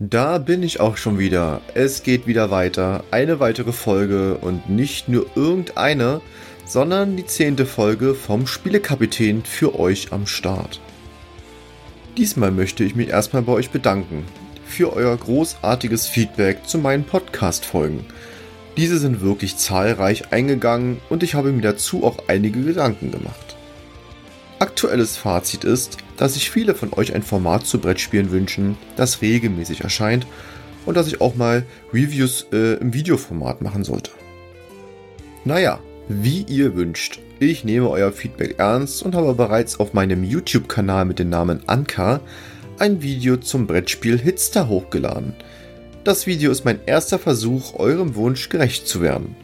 [0.00, 1.60] Da bin ich auch schon wieder.
[1.74, 3.04] Es geht wieder weiter.
[3.12, 6.20] Eine weitere Folge und nicht nur irgendeine,
[6.66, 10.80] sondern die zehnte Folge vom Spielekapitän für euch am Start.
[12.16, 14.24] Diesmal möchte ich mich erstmal bei euch bedanken
[14.66, 18.04] für euer großartiges Feedback zu meinen Podcast-Folgen.
[18.76, 23.56] Diese sind wirklich zahlreich eingegangen und ich habe mir dazu auch einige Gedanken gemacht.
[24.58, 29.82] Aktuelles Fazit ist, dass sich viele von euch ein Format zu Brettspielen wünschen, das regelmäßig
[29.82, 30.26] erscheint
[30.86, 34.10] und dass ich auch mal Reviews äh, im Videoformat machen sollte.
[35.44, 37.20] Naja, wie ihr wünscht.
[37.40, 42.20] Ich nehme euer Feedback ernst und habe bereits auf meinem YouTube-Kanal mit dem Namen Anka
[42.78, 45.34] ein Video zum Brettspiel Hitstar hochgeladen.
[46.04, 49.36] Das Video ist mein erster Versuch, eurem Wunsch gerecht zu werden.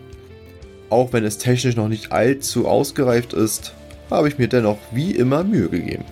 [0.90, 3.72] Auch wenn es technisch noch nicht allzu ausgereift ist,
[4.10, 6.04] habe ich mir dennoch wie immer Mühe gegeben.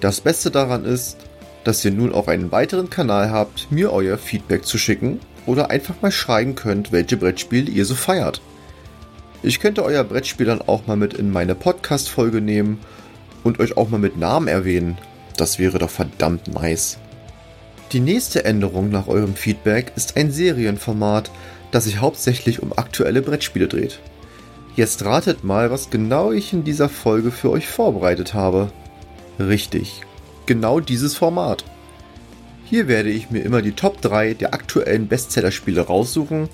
[0.00, 1.16] Das Beste daran ist,
[1.64, 6.00] dass ihr nun auch einen weiteren Kanal habt, mir euer Feedback zu schicken oder einfach
[6.02, 8.40] mal schreiben könnt, welche Brettspiele ihr so feiert.
[9.42, 12.78] Ich könnte euer Brettspiel dann auch mal mit in meine Podcast-Folge nehmen
[13.44, 14.98] und euch auch mal mit Namen erwähnen.
[15.36, 16.98] Das wäre doch verdammt nice.
[17.92, 21.30] Die nächste Änderung nach eurem Feedback ist ein Serienformat,
[21.70, 24.00] das sich hauptsächlich um aktuelle Brettspiele dreht.
[24.74, 28.70] Jetzt ratet mal, was genau ich in dieser Folge für euch vorbereitet habe.
[29.38, 30.02] Richtig,
[30.46, 31.64] genau dieses Format.
[32.64, 36.48] Hier werde ich mir immer die Top 3 der aktuellen Bestsellerspiele raussuchen,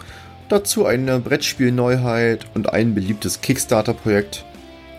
[0.48, 4.44] dazu eine Brettspielneuheit und ein beliebtes Kickstarter-Projekt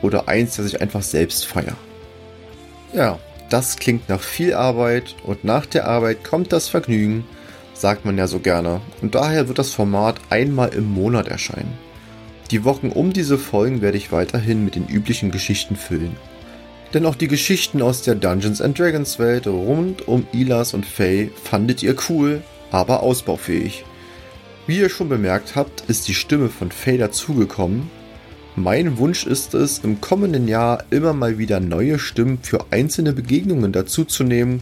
[0.02, 1.78] oder eins, das ich einfach selbst feiere.
[2.94, 7.26] Ja, das klingt nach viel Arbeit und nach der Arbeit kommt das Vergnügen,
[7.74, 11.78] sagt man ja so gerne, und daher wird das Format einmal im Monat erscheinen.
[12.50, 16.16] Die Wochen um diese Folgen werde ich weiterhin mit den üblichen Geschichten füllen.
[16.94, 21.32] Denn auch die Geschichten aus der Dungeons and Dragons Welt rund um Ilas und Faye
[21.44, 23.84] fandet ihr cool, aber ausbaufähig.
[24.68, 27.90] Wie ihr schon bemerkt habt, ist die Stimme von Faye dazugekommen.
[28.56, 33.72] Mein Wunsch ist es, im kommenden Jahr immer mal wieder neue Stimmen für einzelne Begegnungen
[33.72, 34.62] dazuzunehmen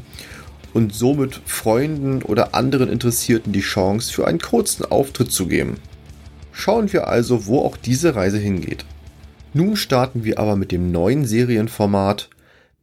[0.74, 5.76] und somit Freunden oder anderen Interessierten die Chance für einen kurzen Auftritt zu geben.
[6.54, 8.86] Schauen wir also, wo auch diese Reise hingeht.
[9.54, 12.30] Nun starten wir aber mit dem neuen Serienformat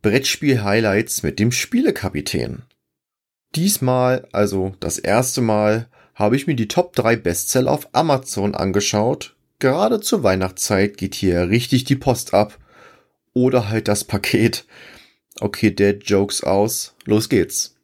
[0.03, 2.63] Brettspiel Highlights mit dem Spielekapitän.
[3.55, 9.35] Diesmal, also das erste Mal, habe ich mir die Top 3 Bestseller auf Amazon angeschaut.
[9.61, 12.59] Gerade zur Weihnachtszeit geht hier richtig die Post ab.
[13.33, 14.67] Oder halt das Paket.
[15.41, 16.95] Okay, Dead Jokes aus.
[17.05, 17.77] Los geht's.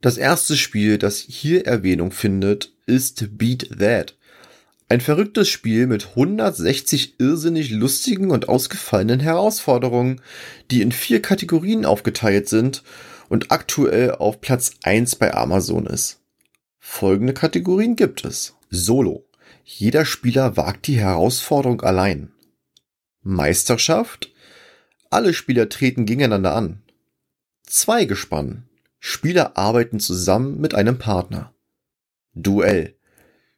[0.00, 4.16] Das erste Spiel, das hier Erwähnung findet, ist Beat That.
[4.92, 10.20] Ein verrücktes Spiel mit 160 irrsinnig lustigen und ausgefallenen Herausforderungen,
[10.70, 12.82] die in vier Kategorien aufgeteilt sind
[13.30, 16.20] und aktuell auf Platz 1 bei Amazon ist.
[16.78, 18.54] Folgende Kategorien gibt es.
[18.68, 19.26] Solo.
[19.64, 22.30] Jeder Spieler wagt die Herausforderung allein.
[23.22, 24.30] Meisterschaft.
[25.08, 26.82] Alle Spieler treten gegeneinander an.
[27.62, 28.68] Zweigespann.
[28.98, 31.54] Spieler arbeiten zusammen mit einem Partner.
[32.34, 32.94] Duell.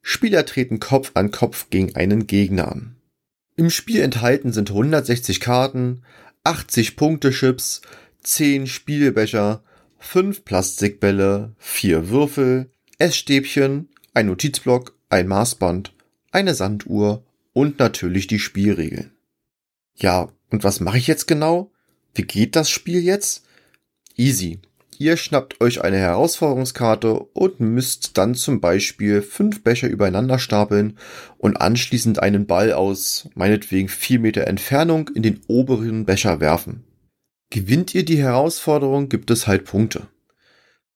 [0.07, 2.97] Spieler treten Kopf an Kopf gegen einen Gegner an.
[3.57, 6.03] Im Spiel enthalten sind 160 Karten,
[6.45, 7.81] 80 Punktechips,
[8.23, 9.65] 10 Spielbecher,
[9.99, 15.95] 5 Plastikbälle, 4 Würfel, Essstäbchen, ein Notizblock, ein Maßband,
[16.33, 19.11] eine Sanduhr und natürlich die Spielregeln.
[19.97, 21.73] Ja, und was mache ich jetzt genau?
[22.15, 23.47] Wie geht das Spiel jetzt?
[24.17, 24.61] Easy.
[24.99, 30.99] Ihr schnappt euch eine Herausforderungskarte und müsst dann zum Beispiel fünf Becher übereinander stapeln
[31.39, 36.85] und anschließend einen Ball aus meinetwegen vier Meter Entfernung in den oberen Becher werfen.
[37.51, 40.09] Gewinnt ihr die Herausforderung, gibt es halt Punkte.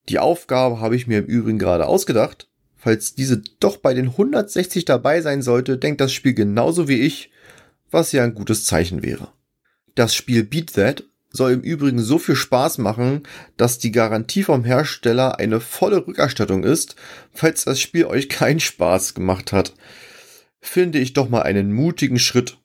[0.09, 2.49] Die Aufgabe habe ich mir im Übrigen gerade ausgedacht.
[2.77, 7.31] Falls diese doch bei den 160 dabei sein sollte, denkt das Spiel genauso wie ich,
[7.91, 9.29] was ja ein gutes Zeichen wäre.
[9.95, 13.23] Das Spiel Beat That soll im Übrigen so viel Spaß machen,
[13.57, 16.97] dass die Garantie vom Hersteller eine volle Rückerstattung ist,
[17.33, 19.75] falls das Spiel euch keinen Spaß gemacht hat.
[20.61, 22.59] Finde ich doch mal einen mutigen Schritt.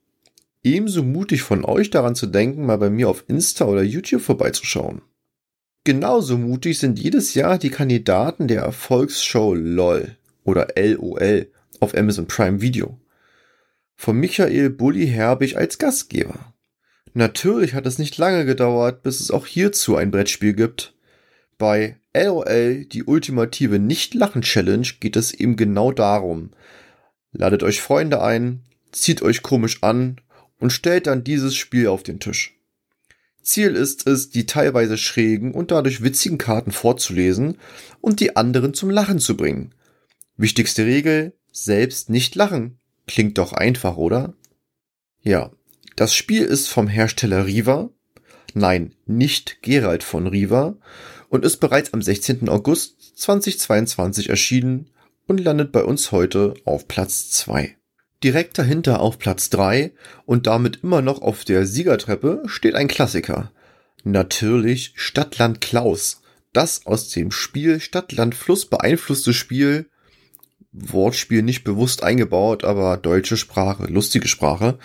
[0.64, 5.02] Ebenso mutig von euch daran zu denken, mal bei mir auf Insta oder YouTube vorbeizuschauen.
[5.84, 10.16] Genauso mutig sind jedes Jahr die Kandidaten der Erfolgsshow LOL
[10.46, 11.52] oder LOL
[11.82, 12.98] auf Amazon Prime Video.
[13.96, 16.53] Von Michael Bulli Herbig als Gastgeber.
[17.14, 20.96] Natürlich hat es nicht lange gedauert, bis es auch hierzu ein Brettspiel gibt.
[21.58, 26.52] Bei LOL, die ultimative Nicht-Lachen-Challenge, geht es eben genau darum.
[27.32, 28.62] Ladet euch Freunde ein,
[28.92, 30.22] zieht euch komisch an
[30.60, 32.56] und stellt dann dieses Spiel auf den Tisch.
[33.44, 37.58] Ziel ist es, die teilweise schrägen und dadurch witzigen Karten vorzulesen
[38.02, 39.76] und die anderen zum Lachen zu bringen.
[40.38, 42.80] Wichtigste Regel, selbst nicht lachen.
[43.06, 44.34] Klingt doch einfach, oder?
[45.22, 45.52] Ja,
[45.96, 47.90] das Spiel ist vom Hersteller Riva.
[48.54, 50.76] Nein, nicht Gerald von Riva
[51.30, 52.50] und ist bereits am 16.
[52.50, 54.90] August 2022 erschienen
[55.28, 57.76] und landet bei uns heute auf Platz 2.
[58.24, 59.92] Direkt dahinter auf Platz 3
[60.26, 63.52] und damit immer noch auf der Siegertreppe steht ein Klassiker.
[64.04, 66.22] Natürlich Stadtland Klaus.
[66.54, 69.90] Das aus dem Spiel Stadtland Fluss beeinflusste Spiel.
[70.72, 74.80] Wortspiel nicht bewusst eingebaut, aber deutsche Sprache, lustige Sprache.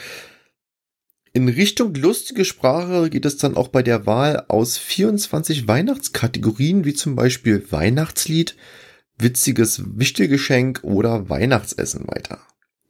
[1.39, 6.95] In Richtung lustige Sprache geht es dann auch bei der Wahl aus 24 Weihnachtskategorien, wie
[6.95, 8.57] zum Beispiel Weihnachtslied,
[9.19, 12.41] witziges Wichtelgeschenk oder Weihnachtsessen weiter.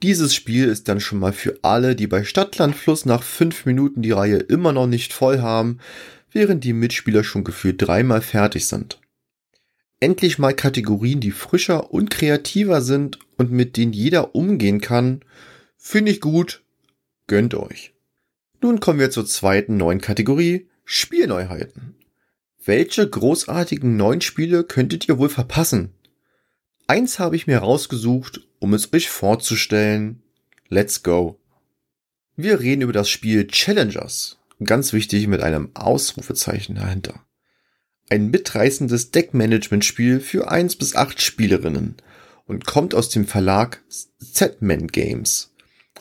[0.02, 4.12] Dieses Spiel ist dann schon mal für alle, die bei Stadtlandfluss nach fünf Minuten die
[4.12, 5.80] Reihe immer noch nicht voll haben,
[6.32, 8.98] während die Mitspieler schon gefühlt dreimal fertig sind.
[10.00, 15.20] Endlich mal Kategorien, die frischer und kreativer sind und mit denen jeder umgehen kann,
[15.76, 16.62] finde ich gut,
[17.26, 17.92] gönnt euch.
[18.60, 21.94] Nun kommen wir zur zweiten neuen Kategorie, Spielneuheiten.
[22.64, 25.94] Welche großartigen neuen Spiele könntet ihr wohl verpassen?
[26.86, 30.22] Eins habe ich mir rausgesucht, um es euch vorzustellen.
[30.68, 31.38] Let's go.
[32.36, 34.38] Wir reden über das Spiel Challengers.
[34.64, 37.24] Ganz wichtig mit einem Ausrufezeichen dahinter.
[38.10, 41.96] Ein mitreißendes Deckmanagement-Spiel für 1 bis 8 Spielerinnen
[42.46, 45.52] und kommt aus dem Verlag Z-Man Games.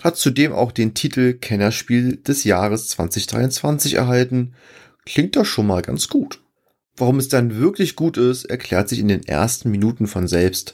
[0.04, 4.54] Hat zudem auch den Titel Kennerspiel des Jahres 2023 erhalten.
[5.06, 6.42] Klingt doch schon mal ganz gut.
[6.96, 10.74] Warum es dann wirklich gut ist, erklärt sich in den ersten Minuten von selbst,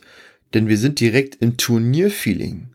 [0.53, 2.69] denn wir sind direkt im Turnierfeeling.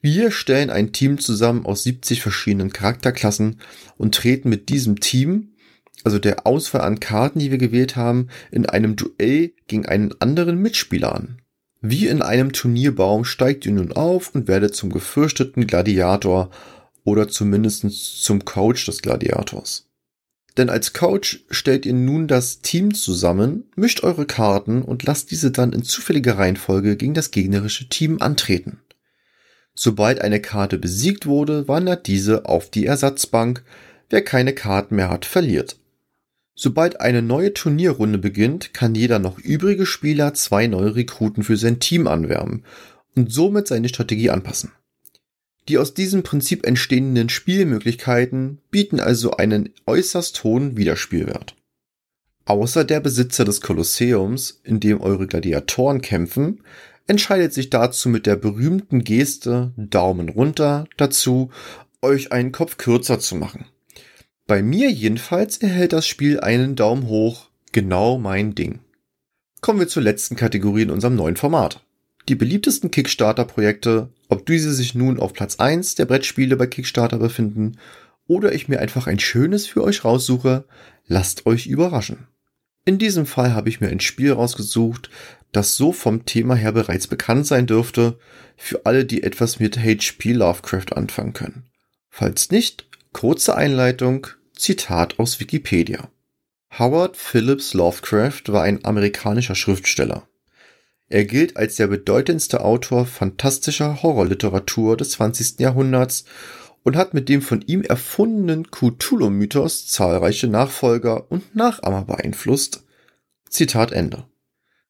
[0.00, 3.60] Wir stellen ein Team zusammen aus 70 verschiedenen Charakterklassen
[3.96, 5.54] und treten mit diesem Team,
[6.04, 10.58] also der Auswahl an Karten, die wir gewählt haben, in einem Duell gegen einen anderen
[10.58, 11.40] Mitspieler an.
[11.86, 16.48] Wie in einem Turnierbaum steigt ihr nun auf und werdet zum gefürchteten Gladiator
[17.04, 17.82] oder zumindest
[18.22, 19.86] zum Coach des Gladiators.
[20.56, 25.50] Denn als Coach stellt ihr nun das Team zusammen, mischt eure Karten und lasst diese
[25.50, 28.80] dann in zufälliger Reihenfolge gegen das gegnerische Team antreten.
[29.74, 33.62] Sobald eine Karte besiegt wurde, wandert diese auf die Ersatzbank.
[34.08, 35.76] Wer keine Karten mehr hat, verliert.
[36.54, 41.80] Sobald eine neue Turnierrunde beginnt, kann jeder noch übrige Spieler zwei neue Rekruten für sein
[41.80, 42.64] Team anwärmen
[43.16, 44.72] und somit seine Strategie anpassen.
[45.68, 51.56] Die aus diesem Prinzip entstehenden Spielmöglichkeiten bieten also einen äußerst hohen Wiederspielwert.
[52.44, 56.60] Außer der Besitzer des Kolosseums, in dem eure Gladiatoren kämpfen,
[57.06, 61.50] entscheidet sich dazu mit der berühmten Geste Daumen runter dazu,
[62.02, 63.64] euch einen Kopf kürzer zu machen.
[64.46, 68.80] Bei mir jedenfalls erhält das Spiel einen Daumen hoch, genau mein Ding.
[69.60, 71.84] Kommen wir zur letzten Kategorie in unserem neuen Format
[72.28, 77.78] die beliebtesten Kickstarter-Projekte, ob diese sich nun auf Platz 1 der Brettspiele bei Kickstarter befinden
[78.26, 80.64] oder ich mir einfach ein schönes für euch raussuche,
[81.06, 82.26] lasst euch überraschen.
[82.86, 85.10] In diesem Fall habe ich mir ein Spiel rausgesucht,
[85.52, 88.18] das so vom Thema her bereits bekannt sein dürfte,
[88.56, 91.64] für alle, die etwas mit HP Lovecraft anfangen können.
[92.08, 96.10] Falls nicht, kurze Einleitung, Zitat aus Wikipedia.
[96.78, 100.28] Howard Phillips Lovecraft war ein amerikanischer Schriftsteller.
[101.08, 105.60] Er gilt als der bedeutendste Autor fantastischer Horrorliteratur des 20.
[105.60, 106.24] Jahrhunderts
[106.82, 112.84] und hat mit dem von ihm erfundenen Cthulhu-Mythos zahlreiche Nachfolger und Nachahmer beeinflusst.
[113.48, 114.24] Zitat Ende.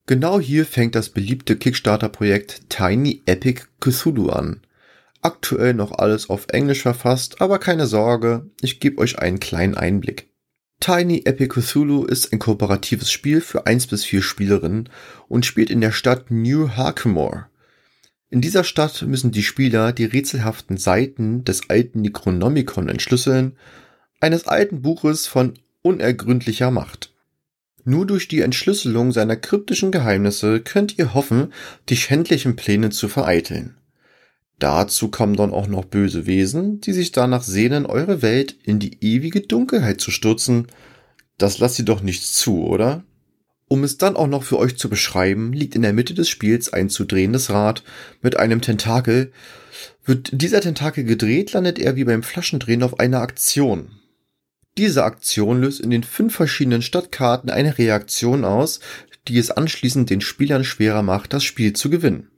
[0.07, 4.63] Genau hier fängt das beliebte Kickstarter-Projekt Tiny Epic Cthulhu an.
[5.25, 10.29] Aktuell noch alles auf Englisch verfasst, aber keine Sorge, ich gebe euch einen kleinen Einblick.
[10.81, 14.91] Tiny Epic Cthulhu ist ein kooperatives Spiel für 1 bis 4 Spielerinnen
[15.27, 17.47] und spielt in der Stadt New Harkemore.
[18.29, 23.57] In dieser Stadt müssen die Spieler die rätselhaften Seiten des alten Necronomicon entschlüsseln,
[24.21, 27.15] eines alten Buches von unergründlicher Macht.
[27.85, 31.55] Nur durch die Entschlüsselung seiner kryptischen Geheimnisse könnt ihr hoffen,
[31.89, 33.79] die schändlichen Pläne zu vereiteln.
[34.59, 38.99] Dazu kommen dann auch noch böse Wesen, die sich danach sehnen, eure Welt in die
[39.01, 40.69] ewige Dunkelheit zu stürzen.
[41.39, 43.05] Das lasst ihr doch nicht zu, oder?
[43.67, 46.73] Um es dann auch noch für euch zu beschreiben, liegt in der Mitte des Spiels
[46.73, 47.83] ein zu drehendes Rad
[48.23, 49.33] mit einem Tentakel.
[50.05, 53.91] Wird dieser Tentakel gedreht, landet er wie beim Flaschendrehen auf einer Aktion.
[54.77, 58.81] Diese Aktion löst in den fünf verschiedenen Stadtkarten eine Reaktion aus,
[59.29, 62.29] die es anschließend den Spielern schwerer macht, das Spiel zu gewinnen.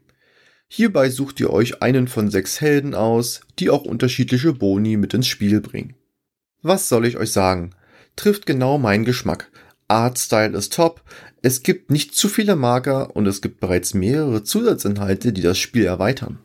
[0.68, 5.28] Hierbei sucht ihr euch einen von sechs Helden aus, die auch unterschiedliche Boni mit ins
[5.28, 5.94] Spiel bringen.
[6.62, 7.70] Was soll ich euch sagen?
[8.16, 9.50] trifft genau meinen Geschmack.
[9.88, 11.02] Artstyle ist top,
[11.42, 15.85] es gibt nicht zu viele Marker und es gibt bereits mehrere Zusatzinhalte, die das Spiel
[15.85, 16.38] erweitern.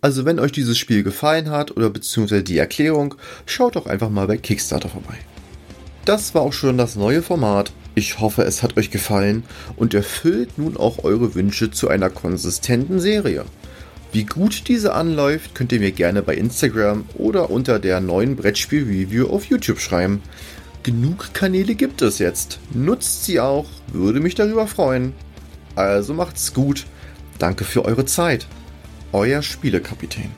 [0.00, 4.26] Also wenn euch dieses Spiel gefallen hat oder beziehungsweise die Erklärung, schaut doch einfach mal
[4.26, 5.18] bei Kickstarter vorbei.
[6.04, 7.72] Das war auch schon das neue Format.
[7.98, 9.42] Ich hoffe, es hat euch gefallen
[9.74, 13.44] und erfüllt nun auch eure Wünsche zu einer konsistenten Serie.
[14.12, 19.26] Wie gut diese anläuft, könnt ihr mir gerne bei Instagram oder unter der neuen Brettspiel-Review
[19.26, 20.22] auf YouTube schreiben.
[20.84, 22.60] Genug Kanäle gibt es jetzt.
[22.72, 25.12] Nutzt sie auch, würde mich darüber freuen.
[25.74, 26.86] Also macht's gut.
[27.40, 28.46] Danke für eure Zeit.
[29.10, 30.30] Euer Spielekapitän.